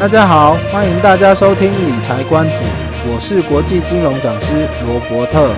[0.00, 2.54] 大家好，欢迎大家收听理财观止，
[3.04, 5.52] 我是国际金融讲师罗伯特。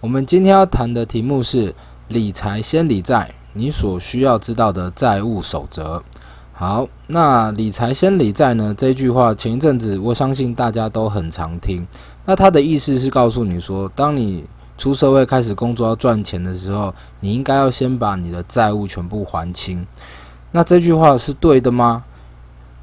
[0.00, 1.74] 我们今天要谈的题目是
[2.08, 6.02] 理财先理债，你所需要知道的债务守则。
[6.54, 8.74] 好，那理财先理债呢？
[8.78, 11.86] 这句话前一阵子我相信大家都很常听。
[12.24, 14.42] 那它的意思是告诉你说，当你
[14.78, 19.86] 出社会开始工作要赚钱的时候，你应该要先把你的债务全部还清。
[20.52, 22.04] 那这句话是对的吗？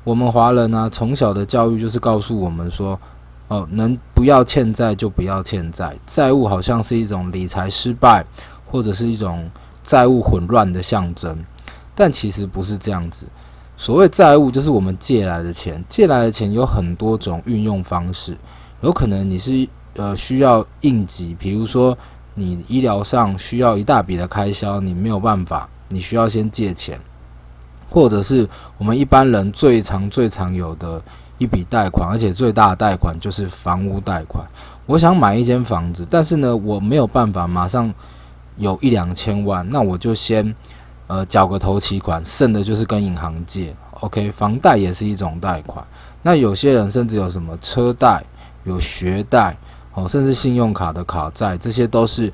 [0.04, 2.99] 我们华人呢、从小的教育就是告诉我们说，
[3.48, 8.26] 哦，能不要欠债就不要欠债，债务好像是一种理财失败
[8.70, 9.49] 或者是一种
[9.84, 11.38] 债务混乱的象征。
[11.96, 13.27] 但其实不是这样子。
[13.77, 18.35] 所谓债务，就是我们借来的钱，借来的钱有很多种运用方式，
[18.82, 19.70] 有可能你是。
[19.96, 21.96] 呃，需要应急，比如说
[22.34, 27.00] 你医疗上需要一大笔的开销，你没有办法，你需要先借钱，
[27.91, 31.00] 或者是我们一般人最常、最常有的
[31.38, 34.44] 一笔贷款，而且最大的贷款就是房屋贷款。
[34.88, 37.94] 我想买一间房子，但是呢，我没有办法马上
[38.57, 40.55] 有一两千万，那我就先
[41.05, 43.76] 呃缴个头期款，剩的就是跟银行借。
[44.00, 45.85] OK，房贷也是一种贷款。
[46.24, 48.24] 那有些人甚至有什么车贷、
[48.63, 49.55] 有学贷。
[49.94, 52.34] 哦，甚至信用卡的卡债，这些都是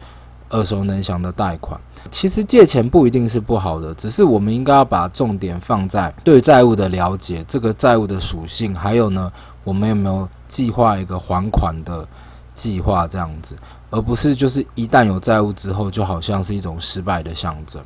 [0.52, 1.80] 耳熟能详的贷款。
[2.10, 9.30] 其实借钱不一定是不好的，只是我们应该要把重点放在对债务的了解，这个债务的属性，还有呢，
[9.66, 12.08] 我们有没有计划一个还款的
[12.56, 13.56] 计划这样子，
[13.90, 17.84] 而不是就是一旦有债务之后，就好像是一种失败的象征。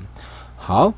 [0.56, 0.94] 好，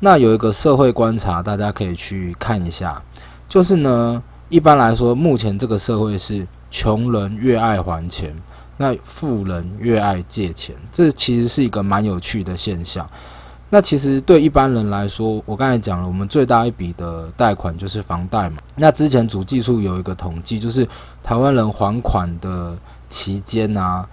[0.00, 3.00] 那有一个社会观察，大家可以去看一下，
[3.46, 6.46] 就是呢，一般来说，目前这个社会是。
[6.78, 8.36] 穷人越爱还钱，
[8.76, 13.08] 那富人越爱借钱，这其实是一个蛮有趣的现象。
[13.70, 18.58] 那其实对一般人来说，我刚才讲了，我们最大一笔的贷款就是房贷嘛。
[18.74, 20.86] 那之前主计处有一个统计，就是
[21.22, 22.76] 台湾人还款的
[23.08, 24.06] 期间啊，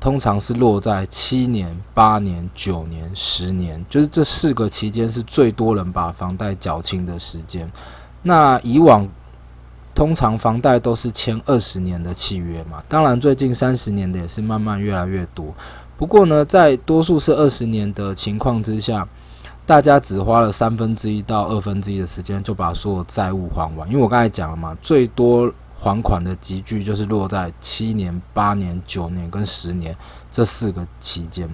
[0.00, 7.70] 通常是落在七年、八年、九年、十年，就是这四个期间是最多人把房贷缴清的时间。
[8.22, 9.08] 那以往。
[9.94, 15.54] 通常房贷都是签二十年的契约嘛，当然最近三十年的也是慢慢越来越多。
[15.98, 19.06] 不过呢，在多数是二十年的情况之下，
[19.64, 23.88] 大家只花了三分之一到二分之一的时间就把所有债务还完。
[23.88, 29.96] 因为我刚才讲了嘛，最多还款的集聚就是落在七年、八年、九年跟十年
[30.30, 31.48] 这四个期间。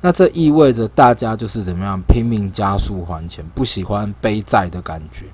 [0.00, 5.26] 那这意味着大家就是怎么样拼命加速还钱，不喜欢背债的感觉。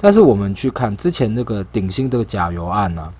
[0.00, 3.12] 但是我们去看之前那个鼎新的假油案呢、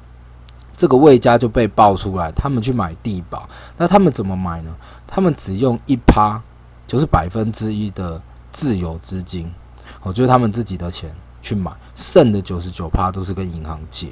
[0.76, 3.48] 这个魏家就被爆出来，他们去买地保，
[3.78, 4.74] 那他们怎么买呢？
[5.06, 6.40] 他们只用一趴，
[6.86, 8.20] 就是百分之一的
[8.52, 9.50] 自有资金，
[10.02, 11.10] 哦，就是他们自己的钱
[11.40, 14.08] 去买，剩的九十九趴都是跟银行借，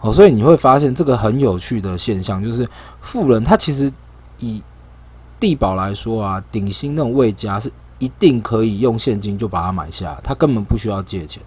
[0.00, 2.68] 哦，所以你会发现这个很有趣的现象，就是
[3.00, 3.90] 富人他其实
[4.38, 4.62] 以
[5.40, 11.42] 地保来说啊，鼎新那种魏家是一定可以用现金就把它买下，他根本不需要借钱。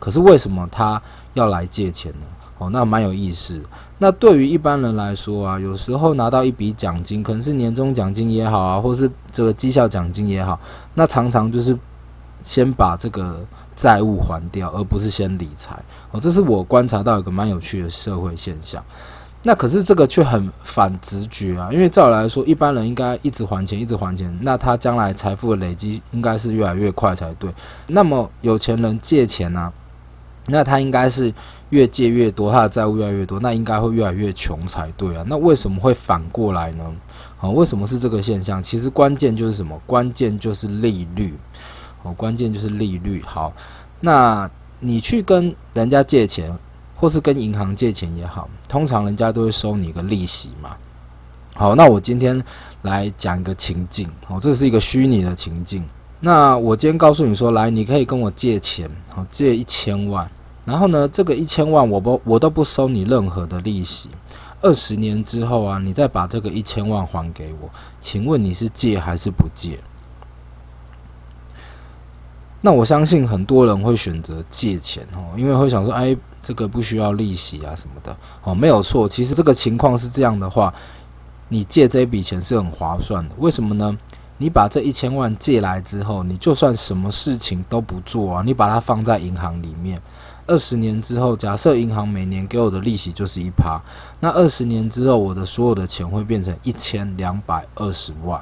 [0.00, 1.00] 可是为什么他
[1.34, 2.26] 要来借钱呢？
[2.58, 3.62] 哦，那蛮有意思。
[3.98, 10.60] 那对于一般人来说啊，有时候拿到一笔奖金，可能是年终奖金也好啊，或是这个绩效奖金也好，
[10.94, 11.78] 那常常就是
[12.44, 13.42] 先把这个
[13.74, 15.74] 债务还掉，而不是先理财。
[16.10, 18.84] 哦，这是我观察到一个蛮有趣的社会现象。
[19.42, 27.50] 那可是这个却很反直觉啊，因为照理来说，一般人应该一直还钱，一直还钱，那他将来财富的累积应该是越来越快才对。
[27.86, 29.72] 那么有钱人借钱呢、
[30.46, 31.32] 那他应该是
[31.68, 35.24] 越借越多，他的债务越来越多，那应该会越来越穷才对啊。
[35.28, 36.84] 那为什么会反过来呢？
[37.36, 38.62] 好，为什么是这个现象？
[38.62, 39.80] 其实关键就是什么？
[39.86, 41.38] 关键就是利率。
[42.02, 43.22] 哦，关键就是利率。
[43.26, 43.52] 好，
[44.00, 44.50] 那
[44.80, 46.50] 你去跟人家借钱，
[46.96, 50.76] 或是跟银行借钱也好，通常人家都会收你一个利息嘛。
[51.54, 52.42] 好，那我今天
[52.82, 54.08] 来讲一个情境。
[54.28, 55.86] 哦，这是一个虚拟的情境。
[56.20, 60.30] 那我今天告诉你说，来，你可以跟我借钱，好，借一千万。
[60.66, 64.10] 然后呢，这个一千万我不我都不收你任何的利息。
[64.60, 69.80] 二十年之后啊，你再把这个一千万还给我，请问你是借还是不借？
[72.60, 78.14] 那我相信很多人会选择借钱哦，因为会想说，哎，这个不需要利息啊什么的
[78.44, 79.08] 哦，没有错。
[79.08, 80.72] 其实这个情况是这样的话，
[81.48, 83.34] 你借这笔钱是很划算的。
[83.38, 83.96] 为什么呢？
[84.42, 90.00] 你把这一千万借来之后，你就算什么事情都不做啊，你把它放在银行里面。
[90.46, 93.78] 二十年之后，假设银行每年给我的利息就是一趴，
[94.20, 98.40] 那二十年之后，我的所有的钱会变成一千两百二十万。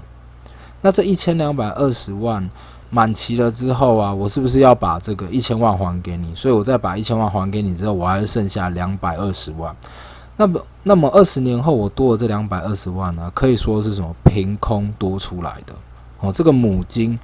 [0.83, 2.49] 那这一千两百二十万
[2.91, 6.33] 满期了之后啊，我是不是要把这个一千万还给你？
[6.33, 9.75] 所以我再把一千万还给你之后，我还剩下两百二十万。
[10.37, 14.15] 那么，那么二十年后我多了这两百二十万呢，可以说是什么？
[14.25, 15.75] 凭空多出来的
[16.21, 16.33] 哦。
[16.33, 17.19] 这个母金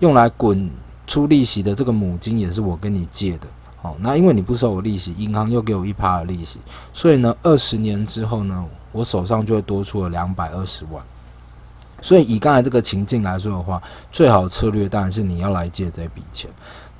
[0.00, 0.70] 用来滚
[1.06, 3.46] 出利息的这个母金也是我跟你借的
[3.82, 3.96] 哦。
[4.00, 6.58] 那因为你不收我利息，银行又给我一趴的利息，
[6.92, 11.02] 所以呢，二十年之后呢，我手上就会多出了两百二十万。
[12.00, 13.82] 所以以刚才这个情境来说的话，
[14.12, 16.48] 最好的策略当然是你要来借这笔钱。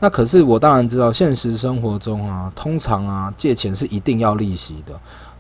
[0.01, 4.99] 那可是我当然知道，现实生活中啊，通常啊，借钱是一定要利息的。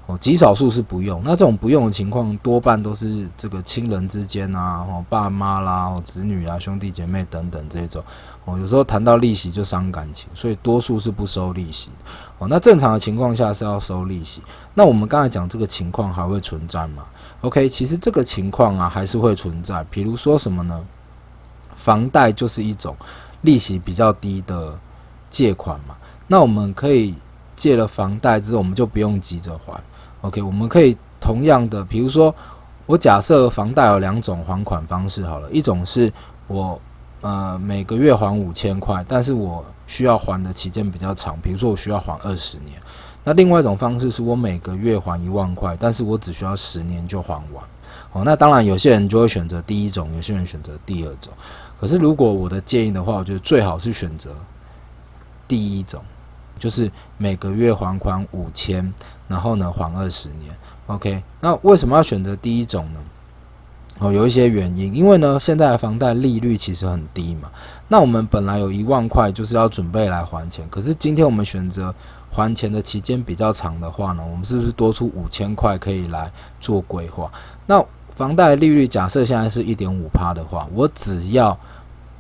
[0.09, 1.21] 哦，极少数是不用。
[1.23, 8.03] 那这种不用的情况，多半都是这个亲人之间啊，哦，爸妈啦，哦，子女啊，兄弟姐妹等等这种。
[8.47, 11.91] 哦，有时候谈到利息就伤感情，所以多数是不收利息。
[12.39, 14.41] 哦，那正常的情况下是要收利息。
[14.73, 17.05] 那我们刚才讲这个情况还会存在吗
[17.43, 19.85] ？OK，其实这个情况啊还是会存在。
[19.91, 20.83] 比如说什么呢？
[21.75, 22.97] 房贷就是一种
[23.43, 24.77] 利息比较低的
[25.29, 25.95] 借款嘛。
[26.27, 27.15] 那我们可以
[27.55, 29.79] 借了房贷之后，我们就不用急着还。
[30.23, 32.35] OK，我们可以同样的，比如说，
[32.87, 36.13] 我假设房贷有两种还款方式好了，一种是
[36.47, 36.81] 我
[37.21, 42.81] 呃每个月还五千块，但是我需要还的期间比较长，比如说我需要还二十年。
[43.23, 47.65] 那另外一种方式是我每个月还一万块，但是我只需要十年就还完。
[48.13, 51.33] 哦，那当然有些人就会选择第一种，有些人选择第二种。
[51.81, 54.31] 可是如果我的建议的话，我觉得最好是选择
[55.47, 56.03] 第一种。
[56.59, 58.93] 就是每个月还款五千，
[59.29, 60.53] 然后呢还二十年。
[60.87, 63.01] OK，那为什么要选择第一种呢？
[64.01, 67.51] 哦，有一些原因，因为呢现在的房贷利率其实很低嘛。
[67.89, 71.95] 那我们本来有一万块就是要准备来还钱，可是今天我们选择
[72.31, 77.31] 还钱的期间比较长的话呢，我们是不是多出五千块可以来做规划？
[77.67, 77.85] 那
[78.15, 81.59] 房贷利率假设现在是一点五趴的话，我只要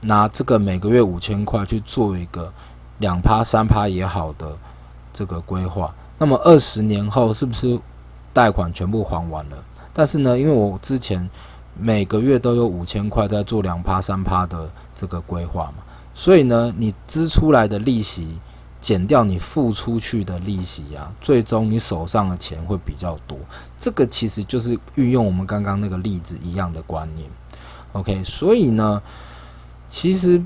[0.02, 2.52] 拿这个每个月五千块去做一个。
[2.98, 4.58] 两趴三趴也好的
[5.12, 7.78] 这个规划，那么二十年后是不是
[8.32, 9.64] 贷款全部还完了？
[9.92, 11.30] 但是呢，因为我之前
[11.78, 18.38] 每个月都有五千块在做两趴三趴的这个规划嘛，所以呢，你支出来的利息
[18.80, 23.38] 减掉你付出去的利息啊，最终你手上的钱会比较多。
[23.78, 27.30] 这个其实就是运用我们刚刚那个例子一样的观念。
[27.92, 29.00] OK，所以呢，
[29.86, 30.42] 其实。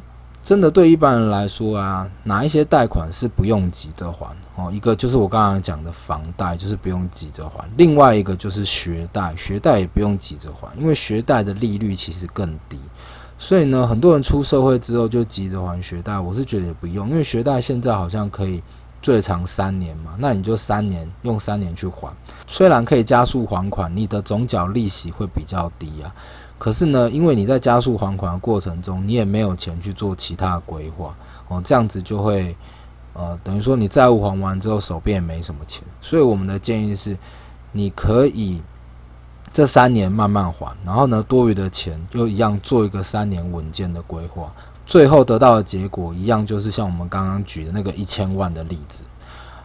[0.52, 4.70] 真的对一般人来说啊，哪一些贷款是不用急着还哦？
[4.70, 12.78] 一个就是我刚刚讲的房贷，就是不用急着还；另外一个就是学贷，学贷也不用急着还，因为学贷的利率其实更低。
[13.38, 18.62] 所以呢，很多人出社会之后就急着还学贷，我是觉得也不用，因为学贷现在好像可以
[19.00, 22.14] 最长三年嘛，那你就三年用三年去还，
[22.46, 26.14] 虽然可以加速还款，你的总缴利息会比较低啊。
[26.62, 31.12] 可是呢，因为你在加速还款的过程中，你也没有钱去做其他的规划
[31.48, 32.56] 哦，这样子就会
[33.14, 37.18] 呃，等于说你债务还完之后手边也没什么钱，所以我们的建议是，
[37.72, 38.62] 你可以
[39.52, 44.54] 这三年慢慢还，然后呢，多余的钱又一样做一个三年稳健的规划，
[44.86, 49.02] 最后得到的结果一样，就是像我们刚刚举的那个一千万的例子。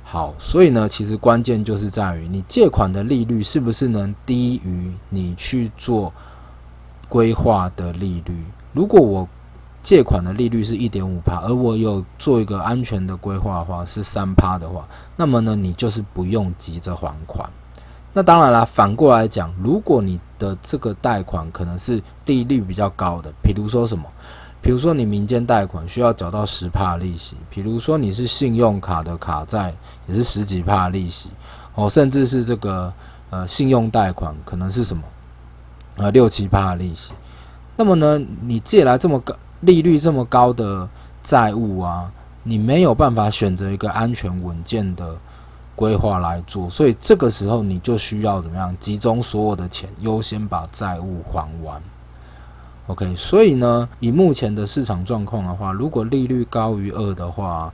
[0.03, 6.11] 好，所以呢，其实关键就是在于你借款的利率是不是能低于你去做。
[7.09, 9.27] 规划的利率，如果我
[9.81, 17.49] 借款的利率是一点五趴，而我有做一个安全的规划的话是三趴的话，那么呢，你就是不用急着还款。
[18.11, 24.03] 那当然啦，反过来讲，如果你的这个贷款可能是利率比较高的，比如说什么，
[24.61, 29.73] 比如说你民间贷款需要缴到十趴利息，比如说你是信用卡的卡债
[30.07, 31.29] 也是十几趴利息，
[31.75, 32.91] 哦，甚至是这个
[33.29, 35.03] 呃信用贷款可能是什么？
[35.97, 37.11] 呃，六七趴的利息，
[37.75, 40.87] 那么呢，你借来这么高利率这么高的
[41.23, 42.11] 债务啊，
[42.43, 45.17] 你没有办法选择一个安全稳健的
[45.75, 48.77] 规划来做，所以这个时候你就需要怎么样？
[48.77, 51.81] 集中所有的钱，优先把债务还完。
[52.85, 57.73] OK，所以呢，以目前的市场状况的话，如果利率高于二的话，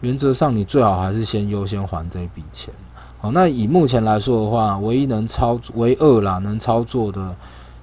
[0.00, 2.74] 原则上你最好还是先优先还这笔钱。
[3.20, 7.36] 好，那以目前来说的话，唯一能操作唯二啦，能操作的。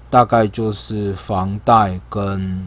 [0.10, 2.66] 大概就是房贷跟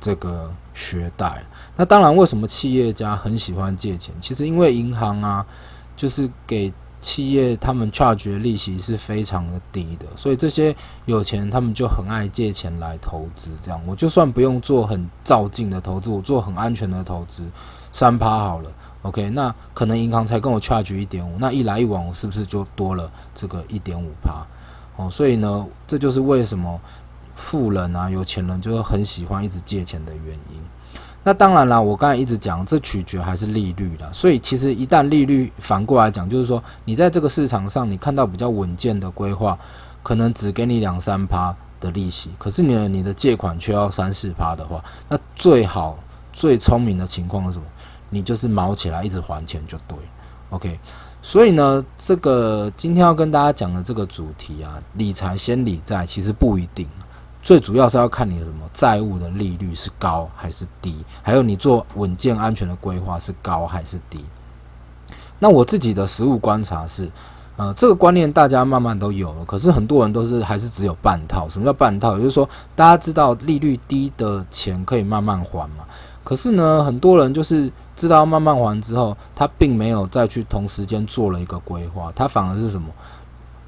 [0.00, 1.44] 这个学贷。
[1.76, 4.14] 那当然，为什么企业家很喜欢借钱？
[4.18, 5.46] 其实因为银行啊，
[5.96, 10.74] 就是给企业他们 charge 利息是非常的低的，所以这些
[11.06, 13.50] 有钱他们就很爱借钱来投资。
[13.60, 17.44] 这样，我就算不用做很躁进的投资，我做很安全的投资，
[17.90, 18.70] 三趴好了。
[19.02, 24.46] OK，那可能银行才跟我 charge 一点五，那一来一往，我是不是就多了这个一点五趴？
[24.96, 26.80] 哦，所以呢，这就是为什么
[27.34, 30.60] 富人啊、有钱人就会很喜欢一直借钱的原因。
[31.24, 34.10] 那当然啦，我刚才一直讲，这取决还是利率啦。
[34.12, 39.56] 所以其实一旦利率反过来讲，就是说你在这个市场上，你看到比较稳健的规划，
[40.02, 45.96] 可能只给你两三趴的利息，可是你的你的借款却要三四趴的话，那最好
[46.32, 47.64] 最聪明的情况是什么？
[48.10, 49.96] 你就是毛起来一直还钱就对。
[50.50, 50.78] OK，
[51.24, 56.86] 所以呢，这个今天要跟大家讲的这个主题啊，理财先理债，其实不一定。
[57.40, 64.24] 最主要是要看你的什么债务的利率是高还是低，还有你做稳健安全的规划是高还是低。
[65.38, 67.10] 那我自己的实务观察是，
[67.56, 71.48] 呃，这个观念大家慢慢都有了，可是很多人都是还是只有半套。
[71.48, 72.16] 什么叫半套？
[72.16, 75.84] 也就是说，大家知道利率低的钱可以慢慢还嘛，
[76.22, 77.70] 可是呢，很多人就是
[78.02, 82.88] 知道慢慢还之后，他并没有再去同时间做了一个规划，他反而是什么？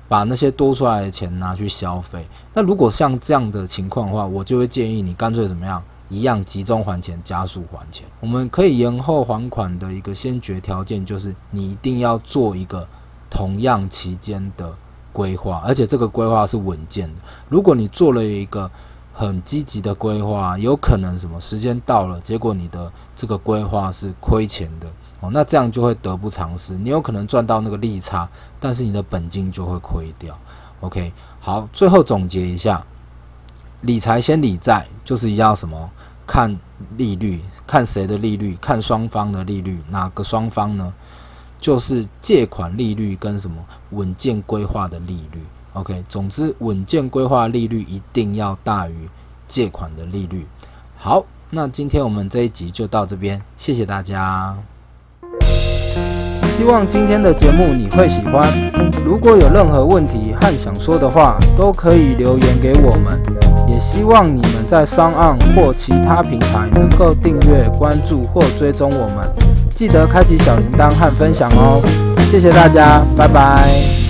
[0.08, 2.26] 把那些多出来的钱拿去消费。
[2.52, 8.04] 那如果像这样的情况的话，我就会建议你干脆怎么样，一样集中还钱，加速还钱。
[8.18, 12.84] 我们可以延后还款的一个先决条件就是，你一定要做一个
[13.30, 14.74] 同样期间的
[15.12, 17.20] 规划，而且这个规划是稳健的。
[17.48, 18.68] 如果你做了一个
[19.14, 24.88] 很积极的规划，有可能什么时间到了，结果你的这个规划是亏钱的
[25.20, 25.30] 哦。
[25.32, 28.28] 那这样就会得不偿失，你有可能赚到那个利差，
[28.58, 30.36] 但是你的本金就会亏掉。
[30.80, 32.84] OK，好，最后总结一下，
[33.82, 35.90] 理财先理债，就是要什么？
[36.26, 36.58] 看
[36.96, 40.92] 利率，看谁的利率，看双方的利率，哪个双方呢？
[41.60, 45.42] 就是借款利率跟什么稳健规划的利率。
[45.74, 49.08] OK，总之稳健规划利率一定要大于
[49.46, 50.46] 借款的利率。
[50.96, 54.56] 好，那今天我们这一集就到这边，谢谢大家。
[56.56, 58.48] 希望今天的节目你会喜欢。
[59.04, 63.20] 如果有任何问题和想说的话，都可以留言给我们。
[63.66, 69.28] 也希望你们在商岸或其他平台能够订阅、关注或追踪我们。
[69.74, 71.82] 记得开启小铃铛和分享哦。
[72.30, 74.03] 谢谢大家，拜拜。